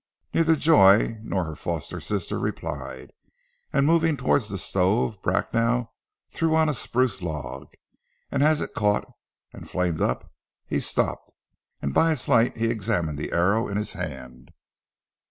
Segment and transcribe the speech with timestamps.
[0.33, 3.13] Neither Joy nor her foster sister replied,
[3.71, 5.93] and moving towards the stove Bracknell
[6.27, 7.75] threw on a spruce log,
[8.31, 9.05] and as it caught
[9.53, 10.33] and flamed up
[10.65, 11.33] he stopped,
[11.83, 14.49] and by its light he examined the arrow in his hand.